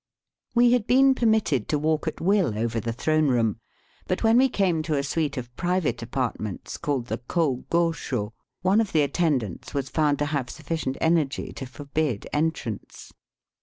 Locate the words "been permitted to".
0.87-1.77